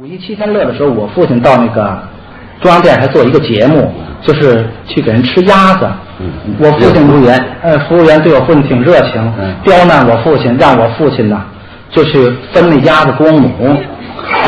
[0.00, 1.98] 五一七天乐的时候，我父亲到那个
[2.62, 5.88] 中央电视台做一个节目，就是去给人吃鸭子。
[6.60, 9.32] 我父亲服务员，呃，服务员对我父亲挺热情，
[9.64, 11.42] 刁难我父亲，让我父亲呢
[11.90, 13.76] 就去分那鸭子公母。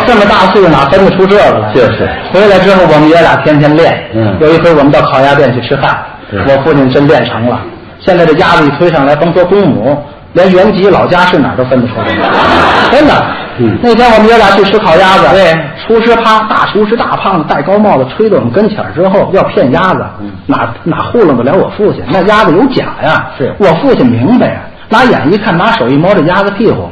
[0.07, 1.75] 这么大岁数哪分得出这个来？
[1.75, 4.01] 就是回来之后，我们爷俩天天练。
[4.14, 5.98] 嗯有一回我们到烤鸭店去吃饭，
[6.30, 7.61] 我父亲真练成了。
[7.98, 10.01] 现在这鸭子一推上来，甭说公母，
[10.33, 12.07] 连原籍老家是哪儿都分得出来。
[12.91, 13.15] 真的。
[13.62, 15.55] 嗯那天我们爷俩去吃烤鸭子，对，
[15.87, 20.02] 厨师啪，大厨师大胖子戴高帽子吹到我们跟前儿之后，要骗鸭子，
[20.47, 22.02] 哪哪糊弄得了我父亲？
[22.09, 23.29] 那鸭子有假呀！
[23.37, 26.88] 是我父亲明白呀，拿眼一看，拿手一摸这鸭子屁股，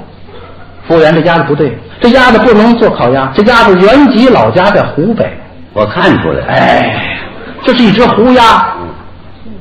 [0.86, 5.32] 服务员，这鸭子不对，这鸭子不能做烤鸭，这鸭子原籍老家在湖北。
[5.72, 6.46] 我看出来了。
[6.48, 7.16] 哎，
[7.62, 8.66] 这是一只胡鸭，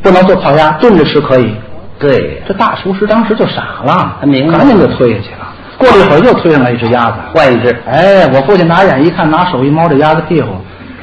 [0.02, 1.56] 不能做烤鸭，炖着吃可以。
[2.00, 5.48] 对，这大厨师当时就傻了，他明白赶紧就推下去了。
[5.78, 7.76] 过了一会儿，又推上来一只鸭子，换一只。
[7.86, 10.50] 哎，我父亲拿眼一看，拿手一摸这鸭子屁股，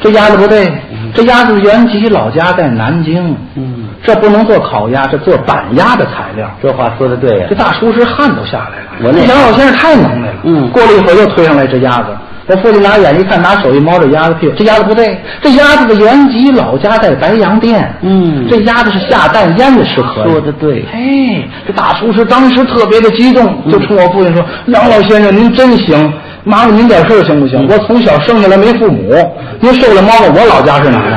[0.00, 0.72] 这鸭子不对，
[1.14, 6.51] 这鸭子原籍老家在南京，嗯，这不能做烤鸭，这做板鸭的材料。
[6.60, 7.54] 这话说的对呀这。
[7.54, 9.04] 大厨师汗都下来了。
[9.04, 10.34] 我那这杨老先生太能耐了。
[10.42, 12.06] 嗯过了一会儿又推上来一只鸭子，
[12.46, 17.90] 我父亲拿眼一看，拿手一摸这鸭子屁股，这鸭子不对，这鸭子的原籍老家在白洋淀。
[18.02, 20.30] 嗯这鸭子是下蛋腌着吃可以。
[20.30, 26.12] 说的对哎，这大厨师当时特别的激动，嗯就冲我父亲说：“杨老先生，您真行。”
[26.46, 27.66] 麻烦您点事儿行不嗯行？
[27.66, 29.14] 我从小生下来没父母，
[29.60, 31.16] 您受了猫了，我老家是哪儿？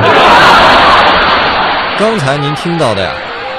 [2.00, 3.10] 刚才您听到的呀，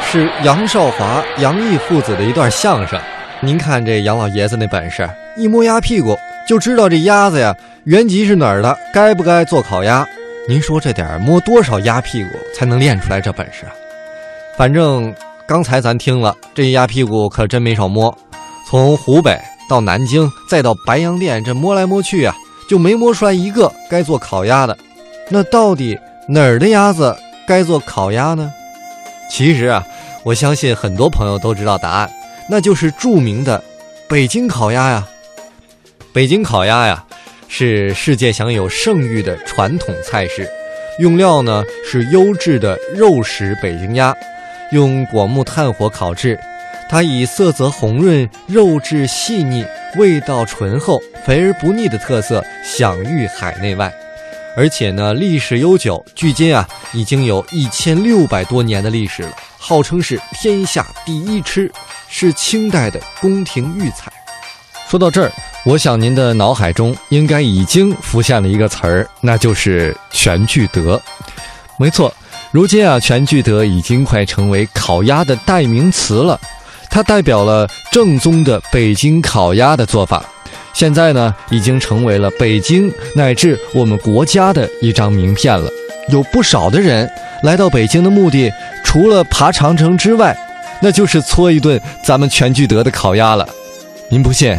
[0.01, 2.99] 是杨少华、杨毅父子的一段相声。
[3.41, 6.17] 您看这杨老爷子那本事，一摸鸭屁股
[6.49, 10.03] 就知道这鸭子呀原籍是哪儿的，该不该做烤鸭。
[10.47, 13.71] 您说这点儿摸多少鸭屁股才能练出来这本事啊？
[14.57, 15.13] 反正
[15.47, 18.11] 刚才咱听了，这鸭屁股可真没少摸，
[18.67, 19.39] 从湖北
[19.69, 22.33] 到南京，再到白洋淀，这摸来摸去啊，
[22.67, 24.75] 就没摸出来一个该做烤鸭的。
[25.29, 25.95] 那到底
[26.27, 27.15] 哪儿的鸭子
[27.47, 28.51] 该做烤鸭呢？
[29.29, 29.85] 其实啊，
[30.23, 32.09] 我相信很多朋友都知道答案，
[32.49, 33.63] 那就是著名的
[34.07, 35.07] 北京烤鸭呀。
[36.11, 37.03] 北京烤鸭呀，
[37.47, 40.49] 是世界享有盛誉的传统菜式，
[40.97, 44.11] 用料呢是优质的肉食北京鸭，
[44.71, 46.39] 用果木炭火烤制。
[46.89, 49.63] 它以色泽红润、肉质细腻、
[49.97, 53.93] 味道醇厚、肥而不腻的特色享誉海内外。
[54.57, 61.71] 而且呢，历史悠久，距今啊已经有一千六百多年的历史了，号称是天下第一吃，
[62.07, 64.11] 是清代的宫廷御菜。
[64.89, 65.31] 说到这儿，
[65.69, 70.99] 我想您的脑海中应该已经浮现了一个词儿，那就是全聚德。
[71.77, 72.11] 没错，
[72.51, 76.41] 如今啊，全聚德已经快成为烤鸭的代名词了，
[76.89, 80.25] 它代表了正宗的北京烤鸭的做法。
[80.73, 85.69] 现在呢，已经成为了北京乃至我们国家的一张名片了。
[86.07, 87.07] 有不少的人
[87.43, 88.51] 来到北京的目的，
[88.83, 90.35] 除了爬长城之外，
[90.81, 93.47] 那就是搓一顿咱们全聚德的烤鸭了。
[94.09, 94.57] 您不信？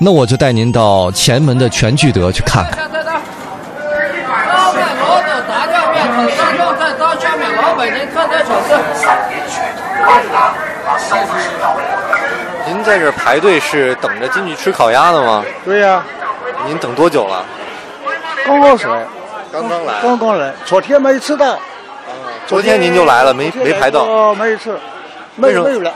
[0.00, 2.78] 那我就带您到前门的全聚德去看看。
[2.78, 3.20] 来来来，
[4.48, 8.32] 烧麦、骡子、炸酱面、粉干酱菜、刀削面，老北京特色
[8.94, 9.10] 小
[9.50, 9.58] 吃。
[12.66, 15.44] 您在这排队是等着进去吃烤鸭的吗？
[15.64, 16.04] 对呀、
[16.64, 17.44] 您等多久了？
[18.46, 19.06] 刚刚来，
[19.52, 19.94] 刚刚来。
[20.00, 21.58] 刚刚来，昨天没吃到，
[22.46, 24.78] 昨天您就来了，没没排到，哦，没吃，
[25.34, 25.92] 没为什么没有了，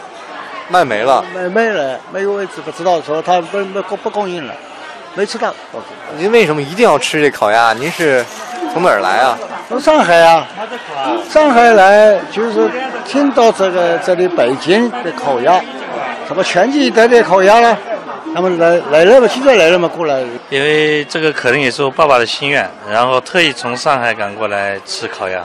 [0.69, 1.25] 卖没了。
[1.35, 4.55] 卖没了，没有位置，不知道说他不不不不供应了，
[5.15, 5.55] 没吃到。
[6.17, 7.73] 您为什么一定要吃这烤鸭？
[7.73, 8.25] 您是
[8.73, 9.39] 从哪儿来啊？
[9.69, 10.47] 从上海啊，
[11.31, 12.71] 上海来就是
[13.07, 15.61] 听到这个这里北京的烤鸭，
[16.27, 17.77] 什么全聚德的烤鸭啦，
[18.35, 20.21] 他们来来了嘛，现在来了嘛，过来。
[20.51, 25.43] 因为这个可能也是我爸爸的心愿，然后特意从上海赶过来吃烤鸭。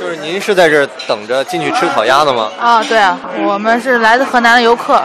[0.00, 2.50] 就是您是在这儿等着进去吃烤鸭的吗？
[2.60, 5.02] 啊，对啊，我们是来自河南的游客，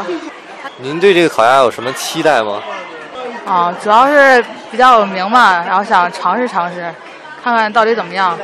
[0.78, 2.62] 您对这个烤鸭有什么期待吗？
[3.46, 6.94] 啊，主要是比较有名嘛，然后想尝试尝试，
[7.44, 8.38] 看看到底怎么样。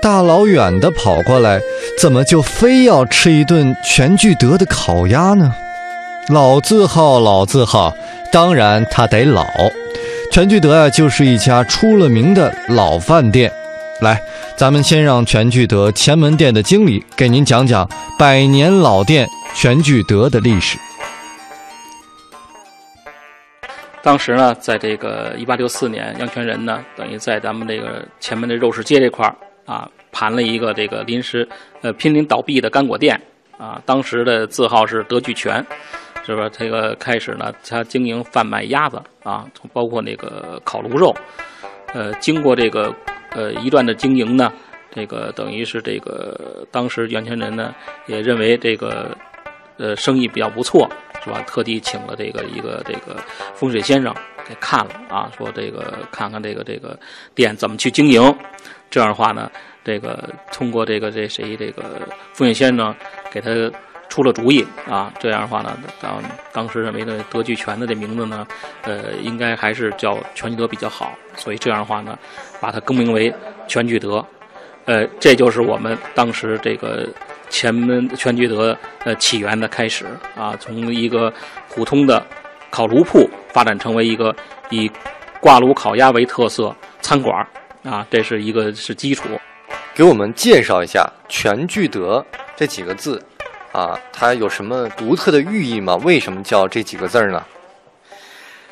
[0.00, 1.60] 大老远的跑过来，
[1.98, 5.54] 怎么就非要吃一顿全聚德的烤鸭呢？
[6.28, 7.94] 老字号，老字号，
[8.32, 9.46] 当然它得老。
[10.30, 13.52] 全聚德啊，就是一家出了名的老饭店。
[14.02, 14.20] 来，
[14.56, 17.88] 咱们先让全聚德前门店的经理给您讲讲
[18.18, 20.76] 百年老店全聚德的历史。
[24.02, 31.48] 当时呢，在这个一八六四年，杨全仁呢，等于在咱们这个前门的肉市街这块儿啊，盘了一个这个临时
[31.80, 33.18] 呃濒临倒闭的干果店
[33.56, 35.64] 啊，当时的字号是德聚全，
[36.26, 36.48] 是吧？
[36.48, 41.14] 这个开始呢，他经营贩卖鸭子啊，包括那个烤炉肉。
[41.94, 42.92] 呃，经过这个
[43.34, 44.52] 呃一段的经营呢，
[44.94, 47.74] 这个等于是这个当时袁泉人呢
[48.06, 49.16] 也认为这个
[49.78, 50.88] 呃生意比较不错，
[51.24, 51.42] 是吧？
[51.46, 53.16] 特地请了这个一个这个
[53.54, 54.14] 风水先生
[54.48, 56.98] 给看了啊，说这个看看这个这个
[57.34, 58.22] 店怎么去经营。
[58.90, 59.50] 这样的话呢，
[59.82, 61.82] 这个通过这个这谁这个
[62.32, 62.94] 风水先生
[63.30, 63.50] 给他。
[64.12, 66.22] 出了主意啊，这样的话呢，当
[66.52, 68.46] 当时认为呢，德聚全的这名字呢，
[68.82, 72.18] 呃，应该还是叫全聚德比较好，所以这样的话呢，
[72.60, 73.32] 把它更名为
[73.66, 74.22] 全聚德，
[74.84, 77.08] 呃，这就是我们当时这个
[77.48, 80.04] 前门全聚德呃起源的开始
[80.36, 81.32] 啊，从一个
[81.70, 82.22] 普通的
[82.68, 84.36] 烤炉铺发展成为一个
[84.68, 84.90] 以
[85.40, 87.34] 挂炉烤鸭为特色餐馆
[87.82, 89.30] 啊，这是一个是基础。
[89.94, 92.22] 给我们介绍一下全聚德
[92.54, 93.18] 这几个字。
[93.72, 95.96] 啊，它有什么独特的寓意吗？
[96.04, 97.42] 为什么叫这几个字儿呢？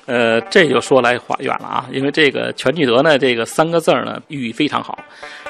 [0.06, 4.98] 呃，这就说来话远了啊，因为这个全聚德呢，这个三个字儿呢，寓意非常好。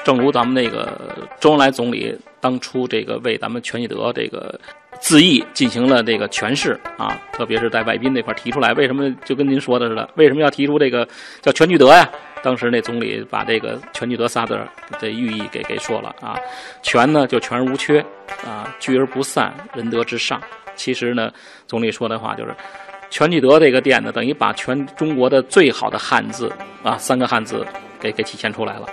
[0.03, 4.59] 正如咱们那个周恩来总理当初这个为咱们全聚德这个
[4.99, 11.07] 字义进行了这个诠释啊，特别是在外宾那块提出来，为什么就跟您说的似的，为什么要提出这个
[11.41, 12.07] 叫全聚德呀？
[12.43, 14.59] 当时那总理把这个“全聚德”仨字
[14.99, 16.35] 的寓意给给说了啊
[16.81, 18.03] ，“全”呢就全而无缺
[18.43, 20.41] 啊，“聚而不散，仁德之上”。
[20.75, 21.31] 其实呢，
[21.67, 22.55] 总理说的话就是
[23.11, 26.51] “全聚德”这个店呢，等于把全中国的最好的汉字
[26.81, 27.63] 啊，三个汉字
[27.99, 28.87] 给给体现出来了。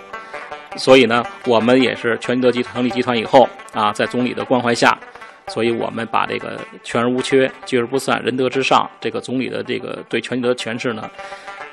[0.77, 4.99] 所以呢，我们也是全聚德集团成立集团以后啊，在总理的关怀下，
[5.47, 11.09] 所以我们把这个“全而无缺，聚而不散，仁德之上”这个总理的这个对全聚德诠释呢，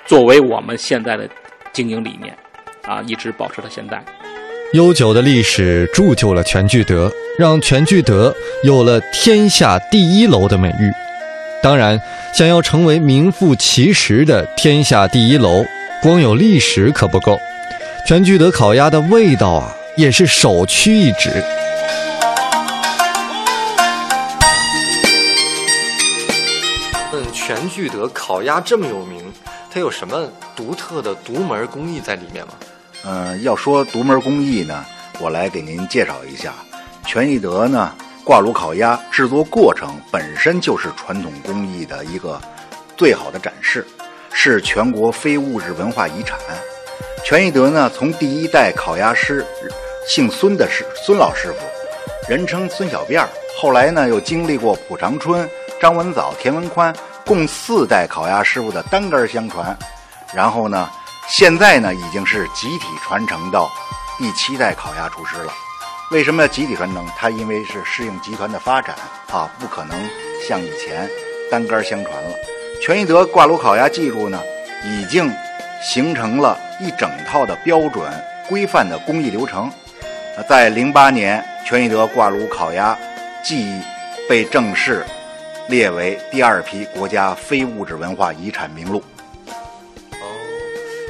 [0.05, 1.29] 作为我们现在的。
[1.75, 2.33] 经营理念，
[2.83, 4.01] 啊，一直保持到现在。
[4.71, 8.33] 悠久的历史铸就了全聚德，让全聚德
[8.63, 10.89] 有了“天下第一楼”的美誉。
[11.61, 11.99] 当然，
[12.33, 15.65] 想要成为名副其实的“天下第一楼”，
[16.01, 17.37] 光有历史可不够。
[18.07, 21.29] 全聚德烤鸭的味道啊，也是首屈一指。
[27.11, 29.21] 嗯，全聚德烤鸭这么有名。
[29.75, 32.53] 它有什么独特的独门工艺在里面吗？
[33.03, 34.85] 嗯，要说独门工艺呢，
[35.19, 36.53] 我来给您介绍一下。
[37.05, 37.93] 全聚德呢，
[38.23, 42.41] 挂炉烤鸭制作过程本身就是传统工艺的一个
[42.95, 43.85] 最好的展示，
[44.31, 46.39] 是全国非物质文化遗产。
[47.25, 49.45] 全聚德呢，从第一代烤鸭师
[50.07, 53.27] 姓孙的师孙老师傅，人称孙小辫儿，
[53.59, 55.45] 后来呢，又经历过蒲长春、
[55.81, 56.95] 张文藻、田文宽。
[57.25, 59.75] 共四代烤鸭师傅的单根相传，
[60.33, 60.87] 然后呢，
[61.27, 63.69] 现在呢已经是集体传承到
[64.17, 65.51] 第七代烤鸭厨师了。
[66.11, 67.03] 为什么要集体传承？
[67.17, 68.95] 它因为是适应集团的发展
[69.31, 69.97] 啊，不可能
[70.47, 71.09] 像以前
[71.49, 72.29] 单根相传了。
[72.79, 74.39] 全聚德挂炉烤鸭技术呢，
[74.83, 75.33] 已经
[75.81, 78.03] 形成了一整套的标准
[78.47, 79.71] 规范的工艺流程。
[80.47, 82.95] 在零八年，全聚德挂炉烤鸭
[83.43, 83.81] 技艺
[84.29, 85.03] 被正式。
[85.67, 89.03] 列为第二批国家非物质文化遗产名录。
[89.47, 90.25] 哦，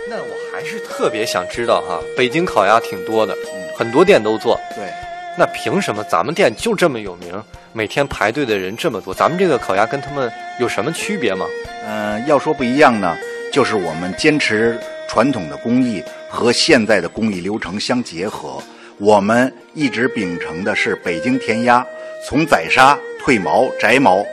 [0.09, 4.59] 那我还是特别想知道哈，北京烤鸭挺多的，嗯，很多店都做。
[4.75, 4.89] 对，
[5.37, 7.43] 那凭什么咱们店就这么有名？
[7.73, 10.31] 每天排队的人这么多，咱们这个烤鸭跟他们
[10.61, 11.45] 有什么区别吗？
[11.85, 13.17] 嗯，要说不一样呢，
[13.51, 14.79] 就是我们坚持
[15.09, 18.63] 传统的工艺和现在的工艺流程相结合。
[18.97, 21.85] 我们一直秉承的是北京填鸭，
[22.25, 24.25] 从宰杀、褪毛、摘毛。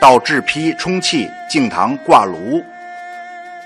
[0.00, 2.64] 到制坯、充气、净糖、挂炉、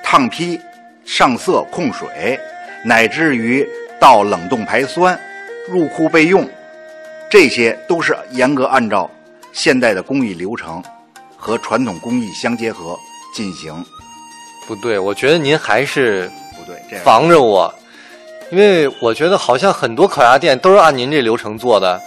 [0.02, 0.60] 烫坯、
[1.04, 2.38] 上色、控水，
[2.84, 3.64] 乃至于
[4.00, 5.16] 到冷冻排酸、
[5.68, 6.44] 入库备用，
[7.30, 9.08] 这些都是严格按照
[9.52, 10.82] 现代的工艺流程
[11.36, 12.98] 和传统工艺相结合
[13.32, 13.72] 进行。
[14.66, 17.72] 不对，我觉得您还是不对，防着我，
[18.50, 22.00] 因为我觉得好像很多烤鸭店都是按您这流程做的，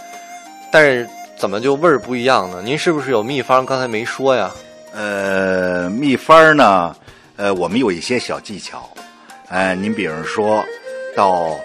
[0.69, 1.07] 但是。
[1.38, 2.63] 怎么就味儿不一样呢？
[2.63, 3.63] 您是不是有秘方？
[3.63, 4.51] 刚才没说呀。
[4.91, 6.96] 呃，秘方呢？
[7.36, 8.89] 呃，我们有一些小技巧。
[9.50, 10.65] 呃，您比如说，
[11.15, 11.56] 到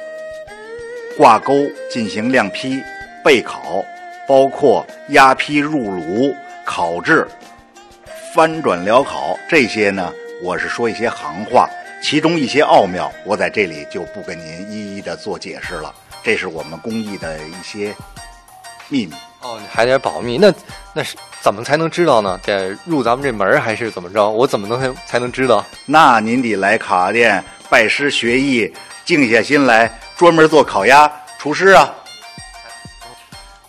[1.17, 2.83] 挂钩进行晾坯、
[3.25, 3.83] 焙烤，
[4.29, 6.35] 包括压坯入炉、
[6.67, 7.27] 烤制、
[8.35, 10.13] 翻转燎烤这些呢，
[10.43, 11.67] 我是说一些行话，
[12.03, 15.95] 其中一些奥妙，我在这里就不跟您一一的做解释了。
[16.23, 17.95] 这是我们工艺的一些
[18.91, 19.15] 秘密。
[19.43, 20.53] 哦，你还得保密，那
[20.95, 22.39] 那是怎么才能知道呢？
[22.45, 24.29] 得入咱们这门还是怎么着？
[24.29, 25.65] 我怎么能才能知道？
[25.85, 28.73] 那您得来烤鸭店拜师学艺，
[29.05, 31.93] 静下心来专门做烤鸭厨师啊。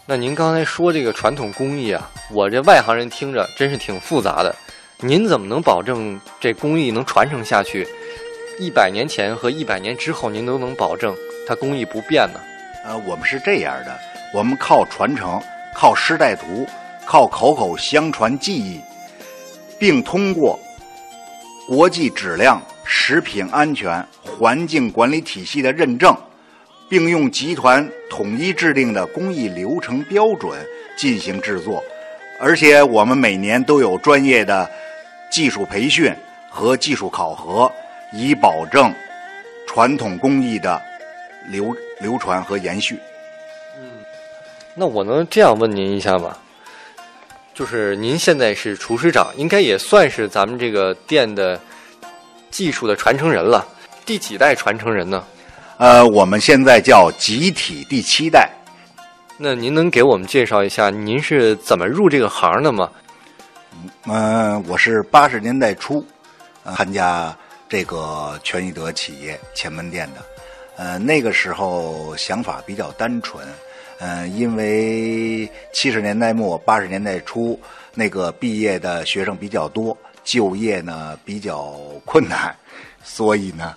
[0.05, 4.55] 那您刚才说这个传统工艺啊，我这外行人听着真是挺复杂的。
[4.99, 7.87] 您怎么能保证这工艺能传承下去？
[8.59, 11.15] 一百年前和一百年之后，您都能保证
[11.47, 12.39] 它工艺不变呢？
[12.85, 13.99] 呃，我们是这样的，
[14.33, 15.41] 我们靠传承，
[15.73, 16.65] 靠师带徒，
[17.05, 18.79] 靠口口相传技艺，
[19.79, 20.59] 并通过
[21.67, 26.15] 国际质量、食品安全、环境管理体系的认证。
[26.89, 30.63] 并用集团统一制定的工艺流程标准
[30.95, 31.83] 进行制作，
[32.39, 34.69] 而且我们每年都有专业的
[35.31, 36.13] 技术培训
[36.51, 37.71] 和技术考核，
[38.11, 38.93] 以保证
[39.65, 40.79] 传统工艺的
[41.47, 42.99] 流流传和延续。
[44.75, 46.35] 嗯，那我能这样问您一下吗？
[47.53, 51.59] 就是您现在是厨师长，应该也算是咱们这个店的
[52.49, 53.63] 技术的传承人了，
[54.05, 55.23] 第几代传承人呢？
[55.77, 58.49] 呃，我们现在叫集体第七代。
[59.37, 62.89] 那您能给我们介绍一下您是怎么入这个行的吗？
[64.05, 66.05] 嗯，我是八十年代初
[66.75, 67.35] 参加
[67.67, 70.21] 这个全聚德企业前门店的。
[70.77, 73.45] 呃，那个时候想法比较单纯。
[74.05, 77.57] 嗯，因为七十年代末八十年代初
[77.95, 82.53] 那个毕业的学生比较多，就业呢比较困难，
[83.01, 83.73] 所以呢。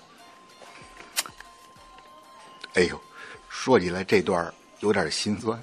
[2.75, 3.01] 哎呦，
[3.49, 5.57] 说起来这段有点心酸。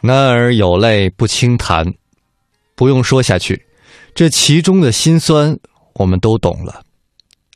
[0.00, 1.84] 男儿有泪不轻弹，
[2.74, 3.62] 不用说下去，
[4.14, 5.54] 这其中的辛酸
[5.96, 6.82] 我们都懂了。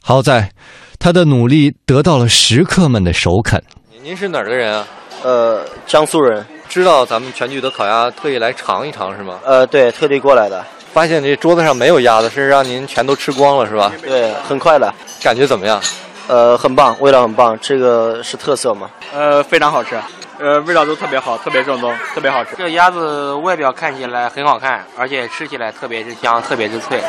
[0.03, 0.53] 好在
[0.99, 3.63] 他的努力得到了食客们的首肯。
[4.03, 4.87] 您是哪儿的人啊？
[5.23, 6.45] 呃，江苏人。
[6.69, 9.41] 知道咱们全聚德烤鸭，特意来尝一尝是吗？
[9.45, 10.63] 呃，对，特地过来的。
[10.93, 13.91] 发现这桌子上没有鸭子，是让您全都吃光了是吧？
[14.03, 14.93] 对，很快的。
[15.23, 15.81] 感觉怎么样？
[16.27, 18.91] 呃，很棒，味道很棒，这个是特色嘛？
[19.15, 19.99] 呃，非常好吃，
[20.39, 22.55] 呃，味道都特别好，特别正宗，特别好吃。
[22.57, 27.03] 这鸭子外表看起来很好看，而且吃起来特别之香，特别之脆，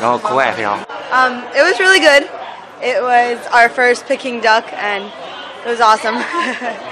[0.00, 0.84] 然后口感也非常好。
[1.12, 2.26] Um, it was really good.
[2.82, 5.04] It was our first Peking duck, and
[5.64, 6.18] it was awesome.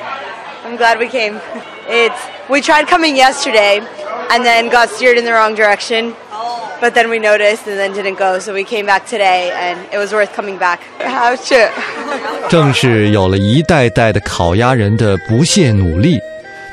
[0.68, 1.40] I'm glad we came.
[1.88, 2.20] It's
[2.50, 3.82] we tried coming yesterday,
[4.30, 6.14] and then got steered in the wrong direction.
[6.82, 9.98] But then we noticed and then didn't go, so we came back today, and it
[9.98, 10.80] was worth coming back.
[11.00, 11.70] 好吃。
[12.50, 16.20] 正是有了一代代的烤鸭人的不懈努力，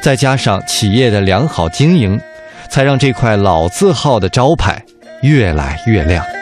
[0.03, 2.21] 再加上企业的良好经营，
[2.69, 4.83] 才让这块老字号的招牌
[5.23, 6.25] 越来越亮。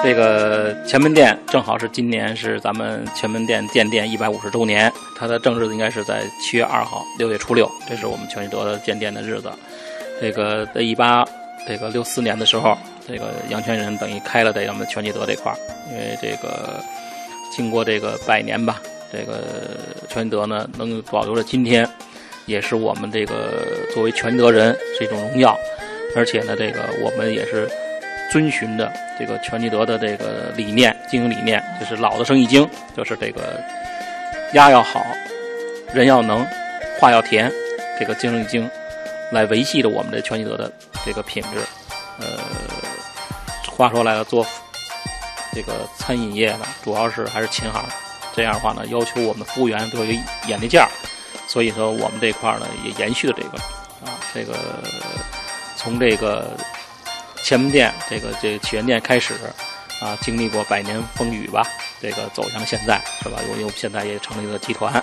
[0.00, 9.50] 这个前门店正好是今年是咱们前门店建店一百五十周年，它的正日子应该是在七月二号，六月初六，这是我们全聚德的建店的日子。
[10.20, 11.26] 这个在一八
[11.66, 15.58] 这个六四年的时候，这个阳泉人等于开了在咱们全聚德这块儿，
[15.90, 16.82] 因为这个
[17.50, 18.80] 经过这个百年吧，
[19.12, 19.42] 这个
[20.08, 21.86] 全聚德呢能保留着今天，
[22.46, 25.58] 也是我们这个作为全德人是一种荣耀，
[26.16, 27.68] 而且呢，这个我们也是。
[28.30, 33.58] 遵循着这个全聚德的这个理念，经营理念就是老的生意经，就是这个
[34.52, 35.02] 鸭要好，
[35.94, 36.46] 人要能，
[37.00, 37.50] 话要甜，
[37.98, 38.70] 这个经营经
[39.32, 40.70] 来维系着我们的全聚德的
[41.06, 41.58] 这个品质。
[42.20, 42.38] 呃，
[43.70, 44.46] 话说来了，做
[45.54, 47.82] 这个餐饮业呢，主要是还是琴行，
[48.34, 50.12] 这样的话呢，要求我们服务员都有
[50.46, 50.88] 眼力见儿，
[51.46, 53.58] 所以说我们这块呢也延续了这个
[54.04, 54.54] 啊，这个
[55.76, 56.50] 从这个。
[57.48, 59.32] 前门店这个这起源店开始，
[60.02, 61.62] 啊，经历过百年风雨吧，
[61.98, 63.38] 这个走向现在是吧？
[63.58, 65.02] 因为现在也成立了集团，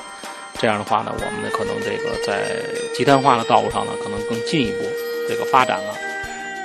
[0.59, 2.61] 这样的话呢，我们可能这个在
[2.95, 4.77] 集团化的道路上呢，可能更进一步
[5.27, 5.95] 这个发展了。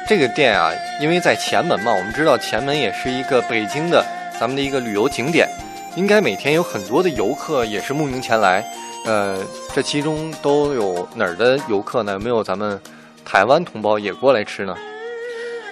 [0.06, 0.70] 这个店啊，
[1.00, 4.04] 因为在前门嘛，我们知道前门也是一个北京的
[4.38, 5.48] 咱们的一个旅游景点，
[5.96, 8.62] 应该每天有很多的游客也是慕名前来。
[9.06, 9.38] 呃，
[9.74, 12.12] 这其中都有哪儿的游客呢？
[12.12, 12.78] 有没有咱们
[13.24, 14.76] 台湾同胞也过来吃呢？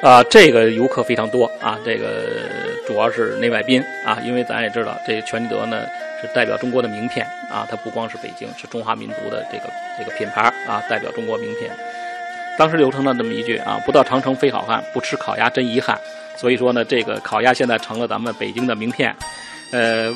[0.00, 2.25] 啊，这个游客非常多啊，这个
[2.87, 5.83] 主要是内外宾啊，因为咱也知道，这全聚德呢
[6.23, 9.64] 是代表中国的名片啊，它不光是北京，是中华民族的这个
[9.99, 11.71] 这个品牌啊，代表中国名片。
[12.57, 15.99] 当时流传了这么一句啊，不到长城非好汉，不吃烤鸭真遗憾。
[16.37, 19.12] 所以说呢，这个烤鸭现在成了咱们北京的名片。
[19.73, 20.14] 呃，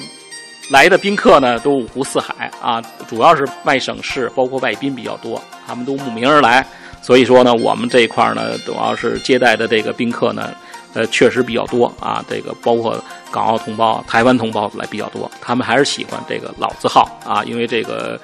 [0.71, 6.65] 来的宾客呢都五湖四海啊，主要是外省市，包括外宾比较多，他们都慕名而来。
[7.03, 10.55] 所以说呢，我们这一块呢，主要是接待的这个宾客呢，
[10.95, 12.25] 呃，确实比较多啊。
[12.31, 17.43] 这个包括港澳同胞、台湾同胞来比较多，他们还是喜欢这个老字号啊。
[17.45, 18.19] 因为这个，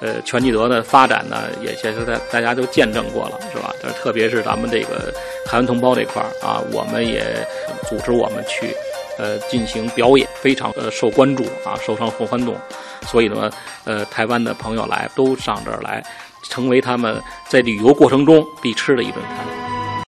[0.00, 3.74] 呃，全聚德的发展呢，也确实在大家都见证过了，是吧？
[4.00, 5.12] 特别是咱们这个
[5.44, 7.24] 台湾同胞这块儿啊，我们也
[7.88, 8.76] 组织我们去
[9.18, 12.54] 呃进行表演，非常呃受关注啊，受上受欢动。
[13.06, 13.50] 所以呢，
[13.84, 16.02] 呃，台湾的朋友来都上这儿来，
[16.44, 19.63] 成为他们在旅游过程中必吃的一顿饭。